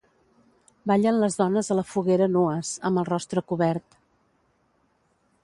Ballen 0.91 1.19
les 1.23 1.37
dones 1.41 1.69
a 1.69 1.77
la 1.77 1.83
foguera 1.89 2.29
nues, 2.37 2.73
amb 2.91 3.03
el 3.03 3.09
rostre 3.11 3.45
cobert. 3.53 4.01